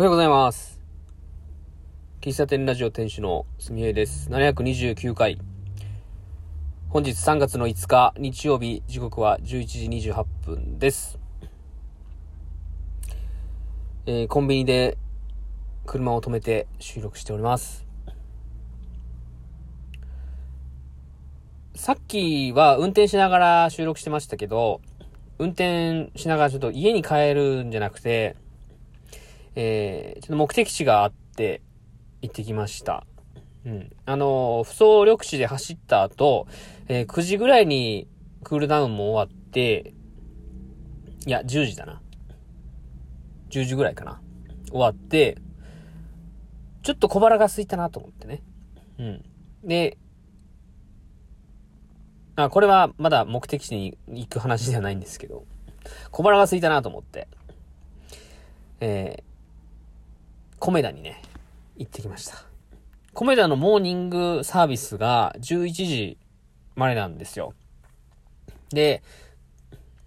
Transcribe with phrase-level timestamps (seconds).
[0.00, 0.80] おはようございます。
[2.22, 4.30] 喫茶店ラジオ店主のすみえです。
[4.30, 5.38] 729回。
[6.88, 11.18] 本日3月の5日日曜日、時刻は11時28分です。
[14.06, 14.96] えーコンビニで
[15.84, 17.84] 車を止めて収録しております。
[21.74, 24.80] さっきは運転しながら収録してましたけど、
[25.38, 28.36] 運転しながらちょっと家に帰るんじゃなくて、
[29.62, 31.60] えー、ちょっと目的地があって
[32.22, 33.04] 行ってきました。
[33.66, 33.90] うん。
[34.06, 36.46] あのー、不走緑地で走った後、
[36.88, 38.08] えー9時ぐらいに
[38.42, 39.92] クールダウンも終わって、
[41.26, 42.00] いや、10時だな。
[43.50, 44.22] 10時ぐらいかな。
[44.70, 45.36] 終わって、
[46.82, 48.42] ちょっと小腹が空いたなと思ってね。
[48.98, 49.24] うん。
[49.62, 49.98] で、
[52.36, 55.44] あ、これはまだ目的地に行く話ではないんですけど、
[56.10, 57.28] 小腹が空いたなと思って、
[58.80, 59.29] えー、
[60.60, 61.22] コメダにね、
[61.78, 62.44] 行ってきました。
[63.14, 66.18] コメダのモーニングサービスが11時
[66.76, 67.54] までなんですよ。
[68.68, 69.02] で、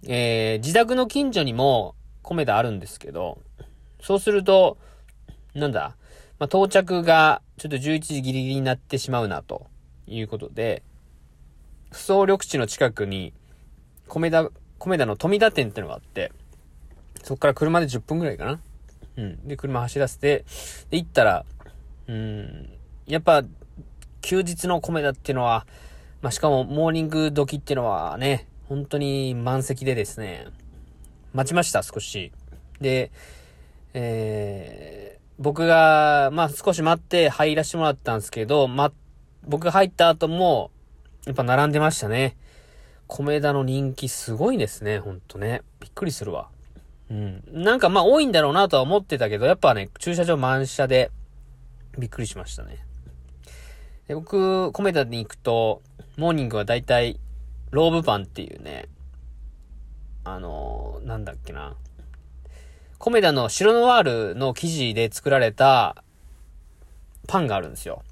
[0.06, 3.40] えー、自宅の近所にもコメダあるんですけど、
[4.00, 4.78] そうすると、
[5.54, 5.96] なんだ、
[6.38, 9.66] まあ、到着がちょっと11時ギリギリになってしまうな、と
[10.06, 10.84] いうことで、
[11.90, 13.34] 不走緑地の近くに、
[14.06, 16.30] 米田、米田の富田店ってのがあって、
[17.24, 18.60] そっから車で10分ぐらいかな。
[19.16, 19.48] うん。
[19.48, 20.44] で、車走らせて、
[20.90, 21.44] で、行ったら、
[22.06, 22.70] うん、
[23.06, 23.42] やっぱ、
[24.20, 25.66] 休日の米田っていうのは、
[26.22, 30.46] まあ、しかもモーニング時っていうのはね、本当に満席でですね、
[31.32, 32.32] 待ちました、少し。
[32.80, 33.10] で、
[33.92, 38.92] えー、僕が、まあ、少し待って入らせてもらったんですけど、ま、
[39.46, 40.70] 僕が入った後も、
[41.26, 42.36] やっぱ並んでましたね。
[43.06, 45.62] 米田の人気すごいですね、ほんとね。
[45.80, 46.48] びっくりするわ。
[47.10, 47.42] うん。
[47.52, 51.10] なんかまあ多いんだろうなとは思ってたけど、やっぱね、駐車場満車で、
[51.98, 52.84] びっくりしましたね。
[54.08, 55.82] で僕、米田に行くと、
[56.16, 57.18] モーニングはだいたい、
[57.70, 58.88] ローブパンっていうね、
[60.24, 61.76] あのーなんだっけな。
[62.98, 66.02] 米田の白ノワールの生地で作られた
[67.26, 68.02] パンがあるんですよ。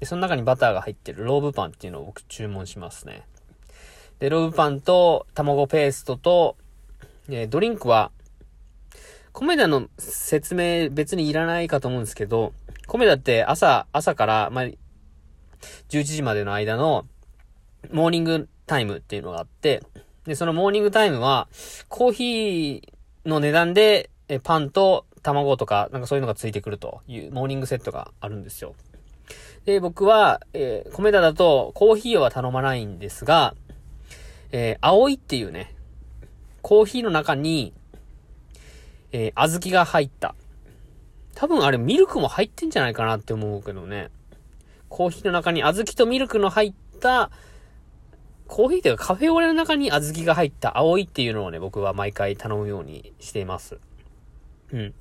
[0.00, 3.24] で、その中にバターが入ってるローブパンっていうのを僕注文しますね。
[4.18, 6.56] で、ローブパンと卵ペーストと、
[7.28, 8.10] えードリンクは、
[9.32, 12.52] コメダの説明別にいらないかと思うんですけど、
[12.86, 14.64] コメダって朝、朝から、まあ、
[15.90, 17.06] 11時までの間の、
[17.92, 19.82] モーニングタイムっていうのがあって、
[20.24, 21.48] で、そのモーニングタイムは、
[21.88, 28.74] コーヒーの値段で、えパンと卵とか、なんかそういうのがついてくるという、モーニングセットがあるんですよ。
[29.64, 33.54] で、僕は、えー、米田だとコーヒーは頼まないんですが、
[34.50, 35.74] えー、葵っていうね、
[36.62, 37.72] コーヒーの中に、
[39.12, 40.34] えー、小豆が入った。
[41.34, 44.10] 多分あれミルクも入ってんじゃないかなって思うけどね。
[44.88, 47.30] コーヒーの中に小豆とミルクの入った、
[48.46, 53.78] コーヒーというかカフェオレの中に小豆が入った葵っていうのをね、僕は毎回頼むようにしています。
[54.72, 54.94] うん。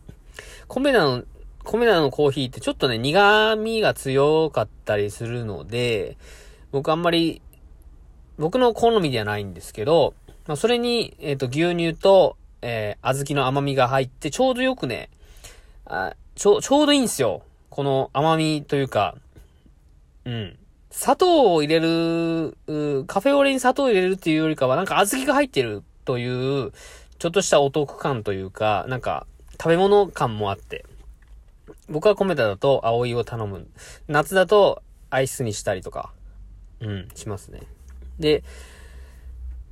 [0.68, 1.24] 米田の
[1.68, 6.18] 米田のコーヒーってちょっとね、苦味が強かったりするので、
[6.72, 7.42] 僕あんまり、
[8.38, 10.14] 僕の好みではないんですけど、
[10.48, 15.10] まあ、それに、えっ、と、牛乳と、えー、小豆の甘みが入って、ちょうどよくね、
[15.86, 17.44] あちょ、ちょうどいいんですよ。
[17.70, 19.16] この甘みというか、
[20.26, 20.58] うん。
[20.90, 22.56] 砂糖を入れる、
[23.06, 26.28] カフェオレに砂糖を入れるっていうよりかは、なんか小豆が入ってるとい
[26.64, 26.72] う、
[27.20, 30.86] ちょっとしたお得感というか、なんか、食べ物感もあって、
[31.90, 33.68] 僕は米田だと葵を頼む。
[34.08, 36.12] 夏だとアイスにしたりとか、
[36.80, 37.62] うん、しますね。
[38.20, 38.44] で、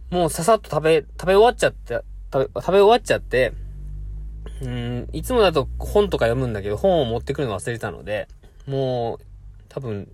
[0.10, 2.02] もうささっと食べ、食べ終わっちゃって、
[2.32, 3.54] 食べ、食べ終わっちゃって、
[4.62, 8.28] うん、いつもだと本とか読むんだけど、本を持ってくるの忘れたので、
[8.68, 9.26] もう、
[9.70, 10.10] 多分、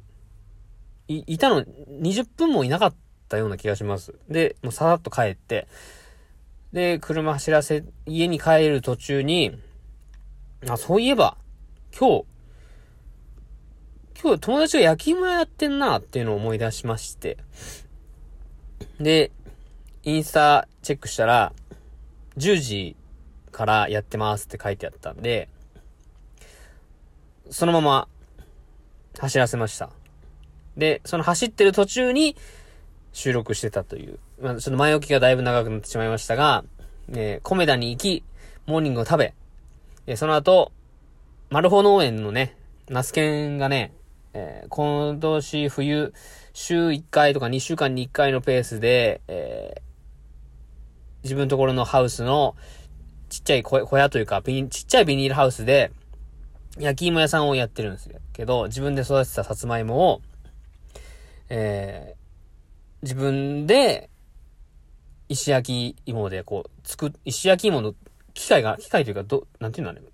[1.08, 2.96] い、いたの20分もいなかっ
[3.30, 4.16] たような気がします。
[4.30, 5.68] で、もうささっと帰って、
[6.74, 9.52] で、車走らせ、家に帰る途中に、
[10.70, 11.38] あ、そういえば、
[11.98, 12.26] 今日、
[14.22, 17.38] 今日友達が焼き芋屋やってんなっていうのを思い出しまして。
[19.00, 19.32] で、
[20.04, 21.54] インスタチェックしたら、
[22.38, 22.96] 10時
[23.52, 25.48] からやってますって書いてあったんで、
[27.52, 28.08] そのまま
[29.20, 29.90] 走らせました。
[30.78, 32.36] で、その走ってる途中に
[33.14, 34.20] 収録してたという。
[34.42, 36.64] まあ、ちょっと前置きがだいぶ長くなってしまいましたが、
[37.12, 38.24] えー、コメダに行き、
[38.66, 39.34] モーニングを食べ、
[40.08, 40.72] えーその後、
[41.50, 42.56] マルホ農園のね、
[42.90, 43.94] ナスケンがね、
[44.34, 46.14] えー今年冬、
[46.54, 49.91] 週1回とか2週間に1回のペースで、えー
[51.24, 52.56] 自分のところのハウスの
[53.30, 55.92] ちっちゃい小屋というか、ビちっちゃいビニールハウスで、
[56.78, 60.22] 焼き芋屋さんをやってるんですけど、自分で育てたさつまいもを、
[61.50, 64.10] えー、自分で、
[65.30, 67.96] 石焼き芋でこう、作、石焼き芋の
[68.34, 70.08] 機械が、機械というか、ど、なんていうんだね。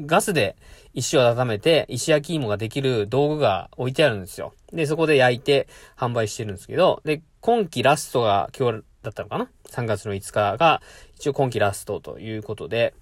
[0.00, 0.56] ガスで
[0.92, 4.54] 石を温めて、石焼き芋ができる道具が置いてあるんですよ。
[4.72, 10.82] で、そこで焼いて販売してるんですけど、で、今季ラストが今日だったのかな ?3 月の5日が
[11.16, 12.94] 一応今季ラストということで、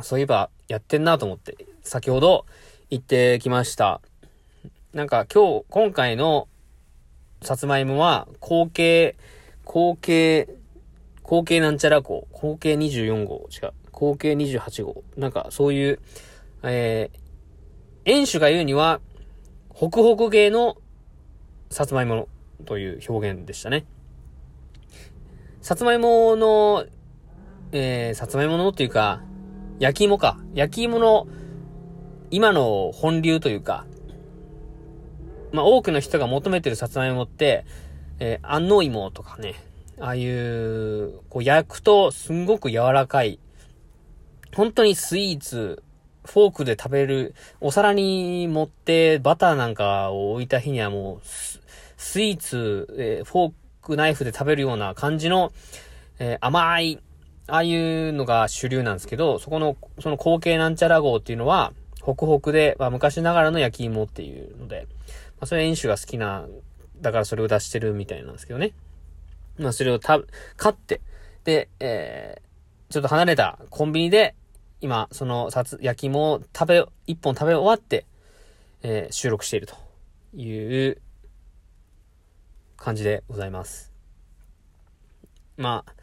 [0.00, 2.46] そういえばやってんなと思って、先ほど
[2.90, 4.00] 行ってきました。
[4.92, 6.48] なんか今日、今回の
[7.42, 9.16] さつまいもは、後継、
[9.64, 10.48] 後継、
[11.22, 15.02] 後継なんちゃら号、後継24号、違う、後継28号。
[15.16, 16.00] なんかそういう、
[16.62, 19.00] えー、園主が言うには、
[19.68, 20.76] ホクホク系の
[21.70, 22.28] さつまいもの
[22.64, 23.86] という表現でしたね。
[25.62, 26.86] さつまいもの、
[27.70, 29.22] えー、さつまいものっていうか、
[29.78, 30.40] 焼き芋か。
[30.54, 31.28] 焼き芋の、
[32.32, 33.86] 今の本流というか、
[35.52, 37.64] まあ、多くの人が求めてるさつまいもって、
[38.18, 39.54] えー、安納芋とかね、
[40.00, 43.38] ああいう、こう焼くとすんごく柔らかい、
[44.56, 45.84] 本当にスイーツ、
[46.24, 51.26] フォークで食べる、お皿に盛ってバターなんかを置いた日にはもう、
[51.96, 55.52] スイーツ、えー、フォークナイフで食べるような感じの、
[56.18, 57.00] えー、甘い、
[57.48, 64.86] ああいうのが主流なんですけど、そこの、その後継なんちゃら号っていうのは、ホクホクで、まあ、昔ながらの焼き芋っていうので、
[65.40, 66.46] まあ、それ演習が好きな、
[67.00, 68.72] だからそれを出してるみたいなんですけどね。
[69.58, 70.20] まあ、それをた、
[70.56, 71.00] 買って、
[71.44, 74.34] で、えー、ちょっと離れたコンビニで、
[74.80, 78.06] 今、その、さつ、焼き芋を食べ、一本食べ終わって、
[78.82, 79.74] えー、収録していると
[80.36, 81.00] いう
[82.82, 83.92] 感じでございます。
[85.56, 85.94] まあ、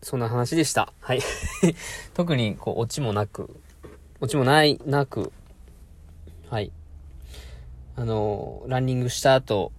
[0.00, 0.94] そんな話でした。
[0.98, 1.20] はい。
[2.14, 3.60] 特に、こう、オチもなく、
[4.22, 5.30] オチもない、なく、
[6.48, 6.72] はい。
[7.96, 9.72] あの、ランニングした後、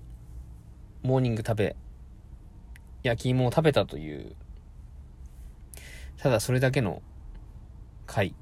[1.01, 1.75] モーニング食べ、
[3.01, 4.35] 焼き芋を食べたという、
[6.17, 7.01] ただそれだけの
[8.05, 8.35] 回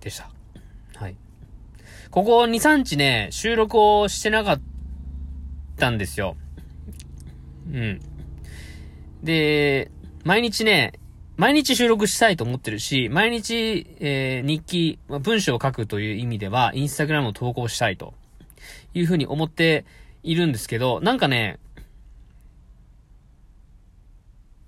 [0.00, 0.30] でした。
[0.94, 1.16] はい。
[2.10, 4.71] ここ2、3日ね、収録をしてなかった
[5.76, 6.36] たんですよ。
[7.70, 8.00] うん。
[9.22, 9.90] で、
[10.24, 10.92] 毎日ね、
[11.36, 18.14] 毎日収録したいと思ってるし、毎日、えー、日記、文章を書くという意味では、インスタグラムを投稿したいと
[18.94, 19.84] いうふうに思って
[20.22, 21.58] いるんですけど、なんかね、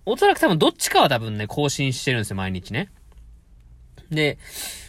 [0.07, 2.91] おそらく多分どっちかは多分ね、更新してるんですよ、毎日ね。
[4.11, 4.39] で、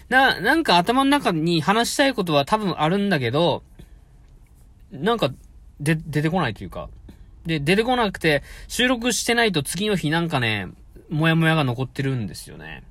[0.10, 3.64] な、なんか頭の中に話したいことは多分あるんだけど、
[4.92, 5.32] なんか、
[5.80, 6.90] で、出てこないというか。
[7.46, 10.70] で、出てこなくて、収録してないと次の日なんかね、
[11.10, 12.84] もやもやが残ってるんですよね。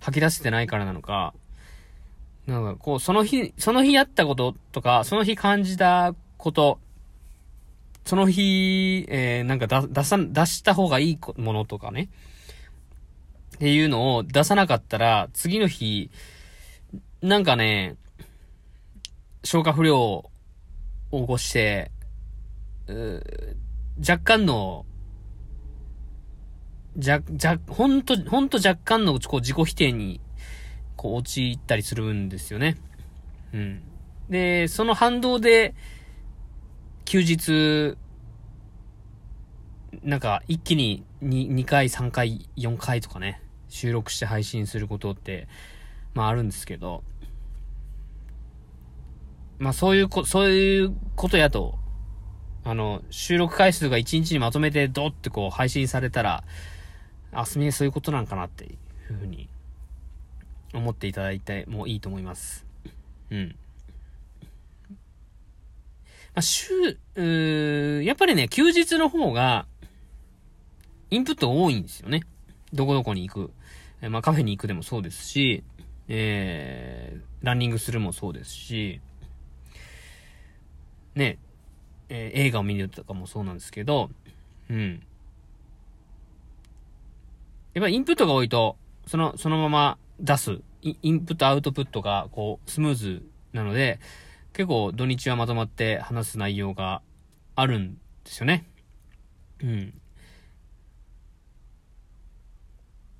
[0.00, 1.34] 吐き出せてないからなのか。
[2.46, 6.78] なんか、こう、その日、その日やったこととか、その日感じたこと、
[8.04, 12.08] その日、えー、なんか出、さ、出した方がいいものとかね。
[13.56, 16.10] っていうのを出さなかったら、次の日、
[17.22, 17.96] なんかね、
[19.42, 20.30] 消化不良を
[21.10, 21.90] 起こして、
[23.98, 24.86] 若干の
[26.96, 30.20] じゃ、じゃ、ほんと、ほんと若干のこう自己否定に、
[30.96, 32.76] こう陥ったりするんですよね。
[33.52, 33.82] うん。
[34.30, 35.74] で、その反動で、
[37.04, 37.98] 休日、
[40.02, 45.48] なんか一気に 2, 2回、3回、4回とかね、収録して配信することって、
[46.14, 47.04] まああるんですけど、
[49.58, 51.78] まあそういうこ、そういうことやと、
[52.68, 56.42] あの、収録回数が1日にまとめてドってこう配信されたら、
[57.30, 58.76] あ、すみそういうことなんかなってい
[59.08, 59.48] うふうに
[60.74, 62.66] 思っていただいてもいいと思います。
[63.30, 63.56] うん。
[64.90, 69.66] まあ、週、うやっぱりね、休日の方が、
[71.10, 72.22] インプット多いんですよね。
[72.72, 73.52] どこどこに行く。
[74.02, 75.62] えまあ、カフェに行くでもそうですし、
[76.08, 79.00] えー、ランニングするもそうですし、
[81.14, 81.38] ね、
[82.08, 84.10] えー、映画を見るとかもそうなんですけど、
[84.70, 85.02] うん。
[87.74, 93.22] やっぱインプットが多いと、その、そのまま出す、インプットアウトプットが、こう、スムーズ
[93.52, 94.00] なので、
[94.52, 97.02] 結構土日はまとまって話す内容が
[97.54, 97.94] あるん
[98.24, 98.64] ですよね。
[99.62, 100.00] うん。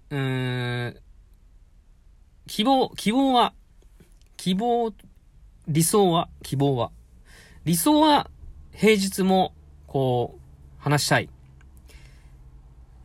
[0.09, 0.97] うん、
[2.47, 3.53] 希望、希望は、
[4.37, 4.95] 希望、
[5.67, 6.91] 理想は、希望は。
[7.65, 8.31] 理想は、
[8.79, 9.55] 平日も、
[9.87, 11.31] こう、話したい。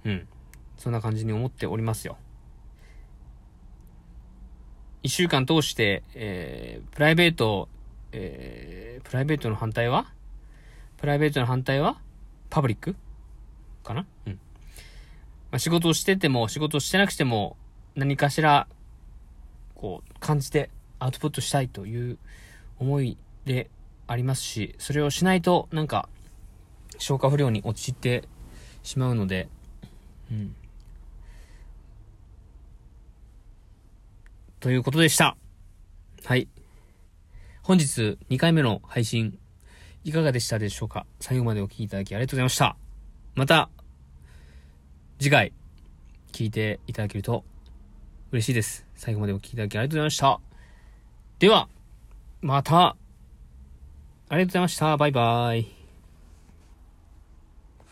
[0.04, 0.28] うん。
[0.75, 2.18] そんな感じに思っておりますよ。
[5.01, 7.70] 一週間通して、えー、プライベート、
[8.12, 10.12] えー、プライベートの反対は？
[10.98, 12.01] プライベートの反対は？
[12.50, 12.98] パブリック
[13.82, 14.06] かな？
[14.28, 14.34] うん。
[14.34, 14.40] ま
[15.56, 17.56] あ、仕事をしてても、仕事をしてなくても、
[17.96, 18.68] 何かしら、
[19.75, 22.18] こう、感じてアウトプットしたいという
[22.78, 23.70] 思いで
[24.12, 26.10] ありますし、それをしないと、なんか、
[26.98, 28.27] 消化不良に陥って
[28.84, 29.48] しまうので、
[30.30, 30.56] うん。
[34.60, 35.38] ということでした。
[36.25, 36.50] はい。
[37.63, 39.39] 本日2回目の配信、
[40.03, 41.06] いかがでしたでしょうか？
[41.22, 42.75] 最後までお聴きいただきありがとうございました。
[43.36, 43.70] また、
[45.20, 45.53] 次回、
[46.34, 47.46] 聞いていただけると
[48.32, 48.86] 嬉しいです。
[48.96, 50.41] 最後までお聴きいただきありがとうございました。
[51.39, 51.70] では、
[52.41, 52.98] また、
[54.32, 54.96] ありがとうございました。
[54.96, 55.81] バイバイ。